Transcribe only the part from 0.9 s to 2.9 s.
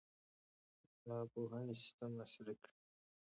د پوهنې سیستم عصري کړئ.